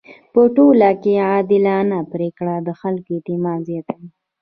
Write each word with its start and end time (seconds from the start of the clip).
په 0.33 0.41
ټولنه 0.55 0.89
کي 1.01 1.13
عادلانه 1.27 1.99
پریکړه 2.13 2.55
د 2.67 2.69
خلکو 2.81 3.09
اعتماد 3.15 3.59
زياتوي. 3.69 4.09